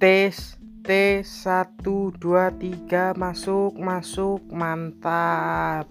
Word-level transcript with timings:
tes 0.00 0.56
tes 0.80 1.28
satu 1.28 2.08
dua 2.16 2.48
tiga 2.56 3.12
masuk 3.12 3.76
masuk 3.76 4.40
mantap. 4.48 5.84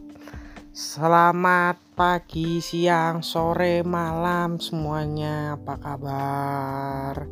Selamat 0.74 1.78
pagi 1.94 2.58
siang 2.58 3.22
sore 3.22 3.86
malam 3.86 4.58
semuanya. 4.58 5.54
Apa 5.54 5.78
kabar? 5.78 7.30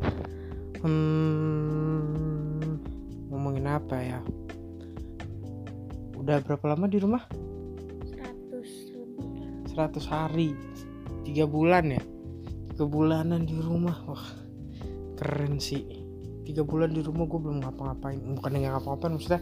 Hmm 0.86 2.78
ngomongin 3.34 3.66
apa 3.73 3.98
ya? 3.98 4.21
Udah 6.14 6.46
berapa 6.46 6.78
lama 6.78 6.86
di 6.86 7.02
rumah? 7.02 7.25
100 8.05 8.94
lebih. 8.94 9.66
100 9.73 10.14
hari. 10.14 10.54
Tiga 11.25 11.50
bulan 11.50 11.89
ya? 11.89 12.05
Tiga 12.70 12.86
bulanan 12.86 13.50
di 13.50 13.57
rumah. 13.57 13.98
Wah 14.06 14.30
keren 15.18 15.57
sih 15.57 16.07
tiga 16.47 16.64
bulan 16.64 16.96
di 16.96 17.04
rumah 17.04 17.28
gue 17.28 17.39
belum 17.43 17.57
ngapa-ngapain. 17.60 18.19
Bukan 18.39 18.51
nggak 18.55 18.71
ngapa-ngapain 18.79 19.11
maksudnya 19.19 19.42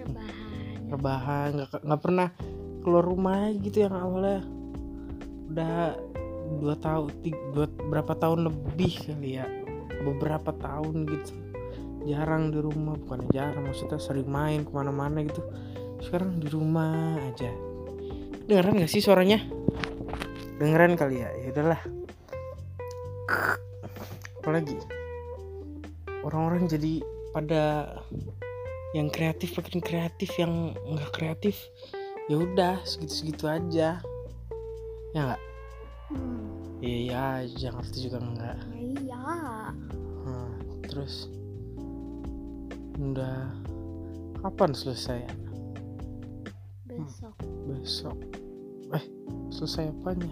rebahan. 0.00 0.88
rebahan 0.88 1.48
nggak 1.60 1.70
nggak 1.84 2.00
pernah 2.00 2.28
keluar 2.80 3.04
rumah 3.04 3.52
gitu 3.60 3.84
yang 3.84 3.92
awalnya. 3.92 4.40
Udah 5.52 6.00
dua 6.56 6.74
tahun 6.80 7.12
tiga, 7.20 7.40
dua, 7.52 7.66
berapa 7.68 8.12
tahun 8.16 8.48
lebih 8.48 8.92
kali 9.04 9.36
ya. 9.36 9.44
Beberapa 10.00 10.56
tahun 10.56 11.04
gitu. 11.04 11.32
Jarang 12.06 12.54
di 12.54 12.62
rumah 12.62 12.94
bukan 12.96 13.26
jarang 13.34 13.66
maksudnya 13.66 14.00
sering 14.00 14.30
main 14.30 14.64
ke 14.64 14.72
mana-mana 14.72 15.20
gitu. 15.26 15.44
Sekarang 16.00 16.40
di 16.40 16.48
rumah 16.48 17.20
aja. 17.20 17.50
Dengeran 18.46 18.78
gak 18.78 18.92
sih 18.94 19.02
suaranya? 19.02 19.42
Dengeran 20.56 20.94
kali 20.94 21.20
ya 21.20 21.28
ya 21.34 21.50
udahlah. 21.50 21.82
Apalagi 24.38 24.78
orang-orang 26.26 26.66
jadi 26.66 26.98
pada 27.30 27.94
yang 28.98 29.06
kreatif 29.12 29.54
makin 29.54 29.78
kreatif 29.78 30.30
yang 30.40 30.74
nggak 30.74 31.12
kreatif 31.14 31.54
ya 32.26 32.42
udah 32.42 32.82
segitu-segitu 32.82 33.46
aja. 33.46 34.02
Ya 35.14 35.20
nggak? 35.22 35.42
Hmm. 36.06 36.78
iya 36.78 36.98
iya 37.02 37.20
aja 37.42 37.74
ngerti 37.74 38.06
juga 38.06 38.22
enggak 38.22 38.58
iya. 38.78 39.74
Nah, 40.22 40.54
terus? 40.86 41.26
Udah 42.94 43.50
kapan 44.38 44.70
selesai? 44.70 45.26
Besok. 46.86 47.34
Besok. 47.66 48.18
Eh 48.94 49.04
selesai 49.50 49.90
apanya? 49.90 50.30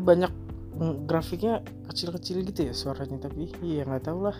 Banyak 0.00 0.32
grafiknya 1.08 1.64
kecil-kecil 1.88 2.44
gitu 2.44 2.68
ya 2.68 2.74
suaranya 2.76 3.28
tapi 3.28 3.48
iya 3.64 3.88
nggak 3.88 4.06
tahu 4.06 4.28
lah. 4.28 4.38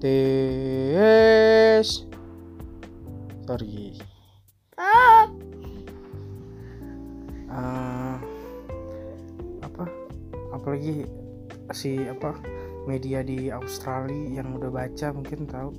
Tes 0.00 2.08
sorry. 3.44 4.00
Ah 4.80 5.28
Eh, 7.50 8.16
apa? 9.66 9.84
Apalagi 10.54 11.02
si 11.74 11.98
apa 12.06 12.38
media 12.86 13.26
di 13.26 13.50
Australia 13.50 14.38
yang 14.38 14.54
udah 14.54 14.70
baca 14.70 15.10
mungkin 15.10 15.50
tahu. 15.50 15.74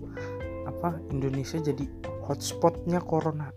Apa 0.68 1.00
Indonesia 1.16 1.64
jadi 1.64 1.88
hotspotnya 2.28 3.00
corona 3.00 3.56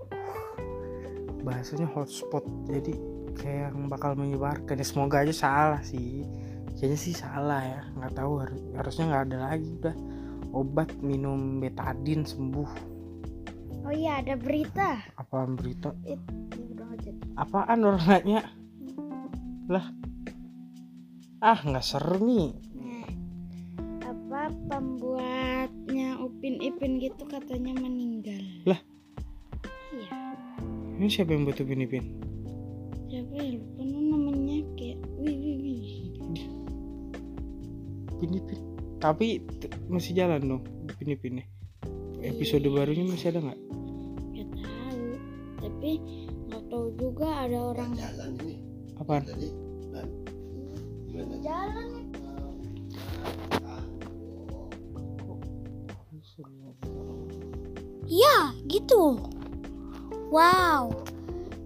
bahasanya 1.44 1.86
hotspot. 1.92 2.42
Jadi 2.66 2.96
kayak 3.36 3.76
yang 3.76 3.86
bakal 3.92 4.16
menyebarkan. 4.16 4.80
Ya 4.80 4.86
semoga 4.86 5.20
aja 5.20 5.34
salah 5.36 5.82
sih. 5.84 6.24
Kayaknya 6.74 6.98
sih 6.98 7.14
salah 7.14 7.62
ya. 7.62 7.80
Nggak 8.00 8.12
tahu 8.16 8.32
har- 8.40 8.64
harusnya 8.80 9.04
nggak 9.12 9.24
ada 9.30 9.38
lagi. 9.52 9.70
Udah 9.78 9.96
obat 10.54 10.88
minum 11.04 11.60
betadin 11.60 12.24
sembuh. 12.24 12.70
Oh 13.84 13.92
iya 13.92 14.24
ada 14.24 14.34
berita. 14.40 14.96
Apa 15.20 15.44
berita? 15.44 15.92
Itu 16.08 16.64
udah 16.72 16.84
nggak 16.88 17.00
jadi 17.04 17.20
apaan 17.36 17.80
orang 17.84 18.04
nanya 18.08 18.40
lah. 19.68 19.86
Ah 21.44 21.60
nggak 21.60 21.84
seru 21.84 22.16
nih. 22.24 22.48
Nah 22.80 23.08
apa 24.08 24.48
pembuatnya 24.72 26.16
Upin 26.16 26.56
Ipin 26.64 26.96
gitu 26.96 27.28
katanya 27.28 27.76
meninggal. 27.76 28.40
Lah? 28.64 28.80
Iya 30.94 31.02
ini 31.02 31.10
siapa 31.10 31.34
yang 31.34 31.42
buat 31.42 31.58
Upin 31.58 31.82
Ipin 31.82 32.04
siapa 33.10 33.34
ya 33.34 33.58
lupa 33.58 33.82
namanya 33.82 34.58
kayak 34.78 34.98
wih 35.18 35.34
wih 35.34 35.56
wih 35.58 35.90
Ipin 38.24 38.60
tapi 39.02 39.42
t- 39.60 39.68
masih 39.90 40.14
jalan 40.16 40.40
dong 40.40 40.62
Upin 40.86 41.12
Ipinnya 41.12 41.44
episode 42.22 42.64
barunya 42.70 43.04
masih 43.04 43.34
ada 43.34 43.40
nggak 43.42 43.58
nggak 44.32 44.48
tahu 44.54 45.04
tapi 45.60 45.90
nggak 46.48 46.62
tahu 46.70 46.86
juga 46.96 47.28
ada 47.44 47.58
orang 47.74 47.90
apaan 49.02 49.24
jalan 51.42 51.88
Ya, 58.04 58.52
gitu. 58.68 59.16
Wow. 60.34 60.90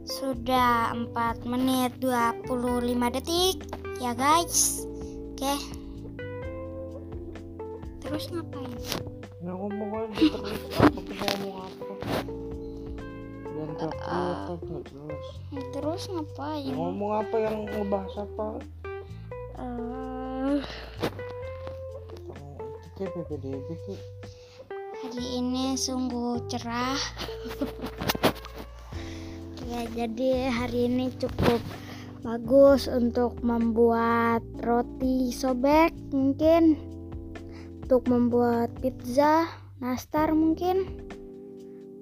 Sudah 0.04 0.92
4 0.92 1.48
menit 1.48 1.96
25 2.04 2.52
detik 3.16 3.64
ya, 3.96 4.12
guys. 4.12 4.84
Oke. 5.32 5.56
Terus 8.04 8.28
ngapain? 8.28 8.68
nggak 9.38 9.54
ngomong 9.54 9.90
aja 9.94 10.18
terus 10.18 10.60
apa 10.74 10.98
kita 10.98 11.24
ngomong 11.38 11.56
apa 11.62 11.94
dan 13.54 13.70
tak 13.78 13.94
apa 14.02 14.52
nggak 14.58 14.82
jelas 14.90 15.26
Terus 15.72 16.02
ngapain? 16.10 16.74
ngomong 16.74 17.12
apa 17.22 17.36
yang 17.38 17.56
ngebahas 17.70 18.14
apa 18.18 18.48
kayak 22.98 23.14
hari 24.98 25.38
ini 25.38 25.78
sungguh 25.78 26.42
cerah. 26.50 26.98
ya, 29.68 29.84
jadi 29.92 30.48
hari 30.48 30.88
ini 30.88 31.12
cukup 31.20 31.60
bagus 32.24 32.88
untuk 32.88 33.36
membuat 33.44 34.40
roti 34.64 35.28
sobek 35.28 35.92
mungkin 36.08 36.80
untuk 37.84 38.08
membuat 38.08 38.72
pizza, 38.80 39.44
nastar 39.80 40.32
mungkin 40.32 40.88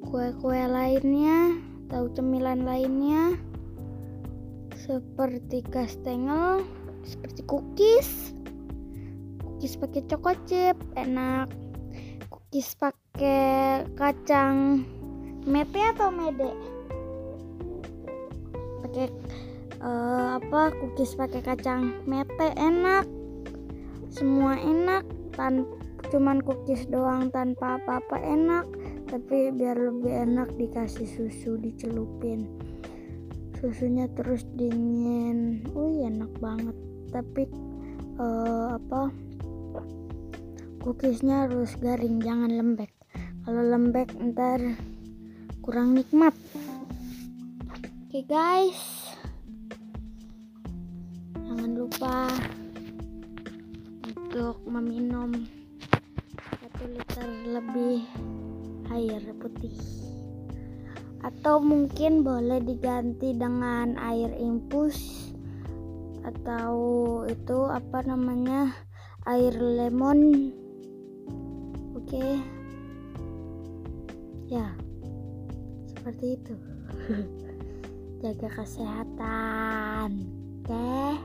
kue-kue 0.07 0.63
lainnya 0.71 1.59
atau 1.87 2.07
cemilan 2.15 2.63
lainnya 2.63 3.35
seperti 4.87 5.67
kastengel, 5.67 6.63
seperti 7.03 7.43
cookies. 7.51 8.35
Cookies 9.43 9.75
pakai 9.75 10.03
choco 10.07 10.31
chip 10.47 10.79
enak. 10.95 11.51
Cookies 12.31 12.79
pakai 12.79 13.83
kacang 13.99 14.87
mete 15.43 15.83
atau 15.83 16.15
mede? 16.15 16.76
Pakai 18.97 19.13
eh, 19.85 20.29
apa? 20.41 20.73
Cookies 20.73 21.21
pakai 21.21 21.45
kacang 21.45 22.01
mete 22.09 22.49
enak. 22.57 23.05
Semua 24.09 24.57
enak 24.57 25.05
tan 25.37 25.69
cuman 26.09 26.41
cookies 26.41 26.89
doang 26.89 27.29
tanpa 27.29 27.77
apa-apa 27.77 28.17
enak. 28.25 28.65
Tapi 29.05 29.53
biar 29.53 29.77
lebih 29.77 30.17
enak 30.17 30.49
dikasih 30.57 31.05
susu 31.05 31.61
dicelupin. 31.61 32.49
Susunya 33.61 34.09
terus 34.17 34.49
dingin. 34.57 35.61
Wih 35.77 36.09
enak 36.09 36.33
banget. 36.41 36.77
Tapi 37.13 37.45
eh, 38.17 38.69
apa 38.81 39.13
cookiesnya 40.81 41.53
harus 41.53 41.77
garing 41.85 42.25
jangan 42.25 42.49
lembek. 42.49 42.97
Kalau 43.45 43.61
lembek 43.61 44.09
ntar 44.33 44.57
kurang 45.61 45.93
nikmat 45.93 46.33
oke 48.17 48.33
guys. 48.33 48.81
Jangan 51.37 51.73
lupa 51.77 52.33
untuk 54.09 54.57
meminum 54.65 55.45
satu 56.57 56.97
liter 56.97 57.29
lebih 57.45 58.09
air 58.89 59.21
putih. 59.37 59.77
Atau 61.29 61.61
mungkin 61.61 62.25
boleh 62.25 62.65
diganti 62.65 63.37
dengan 63.37 64.01
air 64.01 64.33
infus 64.41 65.29
atau 66.25 66.73
itu 67.29 67.69
apa 67.69 68.01
namanya 68.01 68.73
air 69.29 69.53
lemon. 69.61 70.57
Oke. 71.93 72.41
Ya 74.49 74.73
seperti 75.93 76.41
itu 76.41 76.55
jaga 78.23 78.49
kesehatan 78.49 80.25
oke 80.65 81.21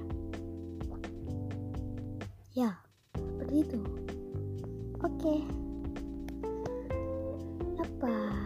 ya 2.51 2.71
seperti 3.15 3.63
itu. 3.63 3.81
Oke 5.01 5.21
oke. 5.21 5.35
Apa 7.77 8.40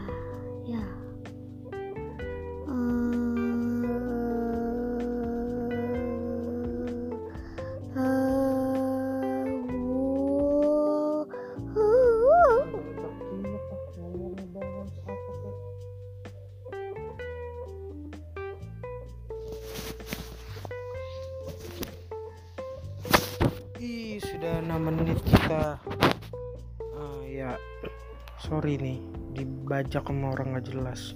Sorry 28.39 28.75
nih, 28.79 28.99
dibajak 29.35 30.07
sama 30.07 30.35
orang 30.35 30.59
gak 30.59 30.71
jelas. 30.71 31.15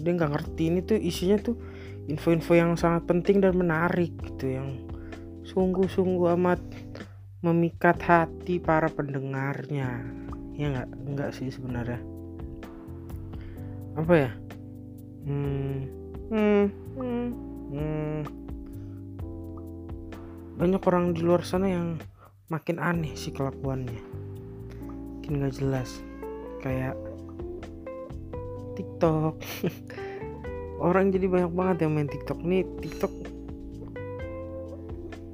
Dia 0.00 0.16
nggak 0.16 0.32
ngerti 0.32 0.62
ini 0.72 0.80
tuh 0.80 0.96
isinya 0.96 1.36
tuh 1.40 1.56
info-info 2.08 2.52
yang 2.56 2.72
sangat 2.76 3.04
penting 3.04 3.44
dan 3.44 3.52
menarik 3.52 4.16
gitu 4.24 4.56
yang 4.56 4.68
sungguh-sungguh 5.44 6.32
amat 6.40 6.60
memikat 7.44 8.00
hati 8.00 8.60
para 8.60 8.88
pendengarnya. 8.88 10.04
Ya 10.56 10.66
nggak 10.72 10.88
nggak 11.16 11.30
sih 11.36 11.52
sebenarnya. 11.52 12.00
Apa 13.96 14.14
ya? 14.16 14.30
Hmm, 15.28 15.84
hmm, 16.32 16.64
hmm, 16.96 17.28
hmm 17.72 18.40
banyak 20.60 20.84
orang 20.84 21.16
di 21.16 21.24
luar 21.24 21.40
sana 21.40 21.72
yang 21.72 21.96
makin 22.52 22.76
aneh 22.76 23.16
sih 23.16 23.32
kelakuannya 23.32 23.96
makin 25.16 25.40
gak 25.40 25.56
jelas 25.56 26.04
kayak 26.60 26.94
TikTok. 28.76 29.36
Orang 30.86 31.12
jadi 31.12 31.28
banyak 31.28 31.52
banget 31.52 31.76
yang 31.84 31.92
main 31.92 32.08
TikTok. 32.08 32.38
Nih 32.40 32.64
TikTok 32.80 33.12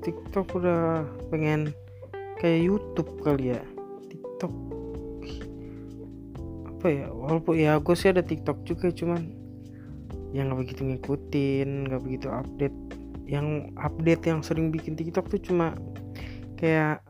TikTok 0.07 0.47
udah 0.63 1.03
pengen 1.35 1.75
kayak 2.39 2.63
YouTube 2.67 3.11
kali 3.23 3.59
ya. 3.59 3.63
TikTok. 4.11 4.55
Apa 6.71 6.87
ya? 6.87 7.07
Walaupun 7.11 7.55
ya 7.59 7.79
gue 7.83 7.95
sih 7.99 8.11
ada 8.15 8.23
TikTok 8.23 8.63
juga 8.63 8.91
cuman 8.95 9.35
yang 10.35 10.51
nggak 10.51 10.61
begitu 10.63 10.83
ngikutin 10.87 11.91
nggak 11.91 12.03
begitu 12.03 12.27
update. 12.31 12.79
Yang 13.27 13.75
update 13.83 14.23
yang 14.31 14.41
sering 14.47 14.71
bikin 14.71 14.95
TikTok 14.95 15.27
tuh 15.27 15.43
cuma 15.43 15.75
kayak 16.55 17.03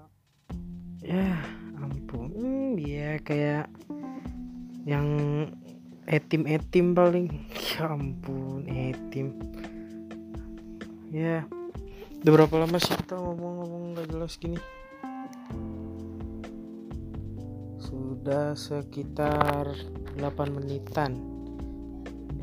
ya 1.04 1.38
ampun 1.78 2.32
hmm, 2.34 2.70
ya 2.80 3.20
kayak 3.22 3.70
yang 4.86 5.06
etim 6.06 6.46
etim 6.46 6.94
paling. 6.94 7.26
Ya 7.76 7.90
ampun 7.90 8.64
etim 8.70 9.34
ya. 11.10 11.42
Udah 12.22 12.32
berapa 12.32 12.54
lama 12.64 12.78
sih 12.78 12.94
kita 12.94 13.18
ngomong-ngomong 13.18 13.98
gak 13.98 14.08
jelas 14.14 14.38
gini? 14.38 14.58
Sudah 17.82 18.54
sekitar 18.54 19.74
8 20.18 20.54
menitan. 20.54 21.18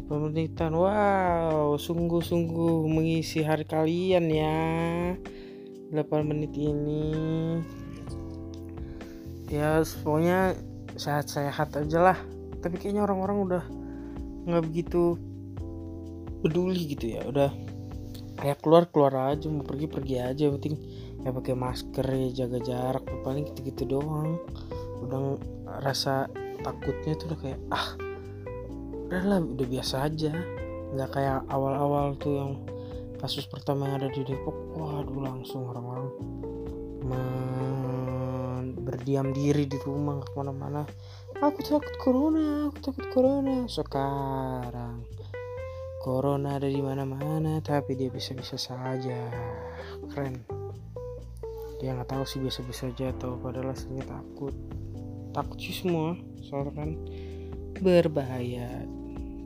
8 0.08 0.26
menitan. 0.30 0.72
Wow 0.76 1.80
sungguh-sungguh 1.80 2.88
mengisi 2.92 3.44
hari 3.44 3.64
kalian 3.64 4.28
ya. 4.28 4.60
8 5.92 6.30
menit 6.30 6.54
ini. 6.56 7.60
Ya 9.52 9.84
pokoknya 9.84 10.58
sehat-sehat 10.98 11.76
aja 11.78 12.00
lah. 12.14 12.18
Tapi 12.64 12.76
kayaknya 12.80 13.04
orang-orang 13.04 13.38
udah 13.44 13.64
nggak 14.48 14.64
begitu 14.68 15.20
peduli 16.44 16.96
gitu 16.96 17.20
ya. 17.20 17.22
Udah 17.28 17.50
kayak 18.40 18.60
keluar 18.60 18.90
keluar 18.90 19.14
aja 19.32 19.48
mau 19.48 19.64
pergi 19.64 19.88
pergi 19.88 20.16
aja 20.20 20.50
penting 20.58 20.76
ya 21.24 21.32
pakai 21.32 21.56
masker 21.56 22.04
ya 22.04 22.44
jaga 22.44 22.60
jarak 22.60 23.06
paling 23.24 23.48
gitu 23.52 23.60
gitu 23.72 23.84
doang. 24.00 24.40
Udah 25.04 25.40
rasa 25.84 26.28
takutnya 26.64 27.16
tuh 27.16 27.32
udah 27.32 27.40
kayak 27.40 27.60
ah 27.72 27.88
udah 29.08 29.24
lah 29.24 29.40
udah 29.40 29.68
biasa 29.68 30.08
aja. 30.08 30.34
Nggak 30.94 31.10
kayak 31.10 31.40
awal-awal 31.50 32.14
tuh 32.20 32.34
yang 32.38 32.52
kasus 33.18 33.48
pertama 33.48 33.88
yang 33.88 34.04
ada 34.04 34.10
di 34.12 34.22
Depok. 34.28 34.56
Waduh 34.76 35.20
langsung 35.24 35.68
orang-orang 35.72 36.08
berdiam 38.84 39.32
diri 39.32 39.64
di 39.64 39.80
rumah 39.80 40.20
nggak 40.20 40.30
ke 40.30 40.36
mana-mana. 40.36 40.84
Aku 41.40 41.60
takut 41.64 41.96
corona 42.04 42.70
aku 42.70 42.92
takut 42.92 43.08
corona. 43.16 43.66
Sekarang 43.72 45.08
corona 46.04 46.60
ada 46.60 46.68
di 46.68 46.84
mana-mana 46.84 47.64
tapi 47.64 47.96
dia 47.96 48.12
bisa-bisa 48.12 48.60
saja. 48.60 49.32
Keren. 50.12 50.44
Dia 51.80 51.96
nggak 51.96 52.12
tahu 52.12 52.24
sih 52.28 52.44
biasa-biasa 52.44 52.92
aja 52.92 53.16
atau 53.16 53.40
padahal 53.40 53.72
aslinya 53.72 54.04
takut. 54.04 54.54
Takut 55.32 55.58
sih 55.58 55.74
semua 55.74 56.20
soalnya 56.44 56.76
kan 56.76 56.90
berbahaya. 57.80 58.84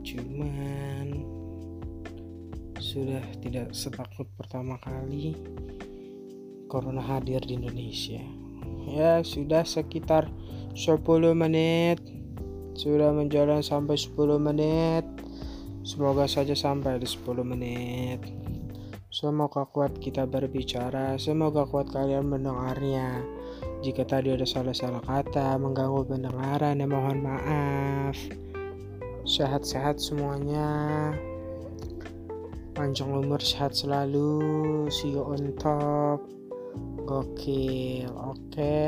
Cuman 0.02 1.38
sudah 2.78 3.22
tidak 3.42 3.74
setakut 3.74 4.26
pertama 4.38 4.78
kali 4.82 5.34
corona 6.70 7.02
hadir 7.02 7.42
di 7.42 7.58
Indonesia 7.58 8.47
ya 8.88 9.20
sudah 9.20 9.62
sekitar 9.68 10.32
10 10.78 11.02
menit. 11.34 11.98
Sudah 12.78 13.10
menjalan 13.10 13.60
sampai 13.60 13.98
10 13.98 14.38
menit. 14.38 15.02
Semoga 15.82 16.30
saja 16.30 16.54
sampai 16.54 17.02
di 17.02 17.08
10 17.10 17.42
menit. 17.42 18.20
Semoga 19.10 19.66
kuat 19.66 19.98
kita 19.98 20.28
berbicara. 20.30 21.18
Semoga 21.18 21.66
kuat 21.66 21.90
kalian 21.90 22.30
mendengarnya. 22.30 23.24
Jika 23.82 24.06
tadi 24.06 24.30
ada 24.30 24.46
salah-salah 24.46 25.02
kata 25.02 25.58
mengganggu 25.58 26.06
pendengaran 26.06 26.78
ya 26.78 26.86
mohon 26.86 27.18
maaf. 27.26 28.14
Sehat-sehat 29.26 29.98
semuanya. 29.98 31.10
Panjang 32.78 33.10
umur 33.10 33.42
sehat 33.42 33.74
selalu. 33.74 34.86
See 34.92 35.18
you 35.18 35.26
on 35.26 35.50
top 35.58 36.38
gokil 37.08 38.12
oke. 38.12 38.84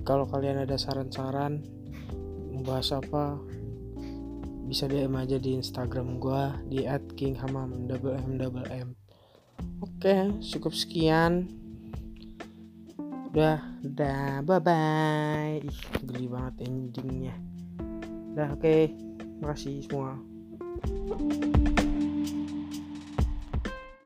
Kalau 0.00 0.24
kalian 0.24 0.64
ada 0.64 0.80
saran-saran 0.80 1.60
mau 2.50 2.64
bahas 2.64 2.90
apa 2.92 3.36
bisa 4.64 4.86
DM 4.86 5.12
aja 5.18 5.36
di 5.36 5.58
Instagram 5.58 6.22
gua 6.22 6.56
di 6.64 6.86
@kinghamam 7.18 7.90
oke 9.80 10.16
cukup 10.40 10.72
sekian. 10.72 11.48
Udah 13.30 13.62
udah 13.84 14.42
bye 14.42 14.58
bye 14.58 15.60
ih 15.62 15.80
geli 16.04 16.26
banget 16.26 16.66
endingnya. 16.66 17.36
Udah 18.34 18.56
oke. 18.56 18.90
Makasih 19.40 19.88
semua 19.88 20.20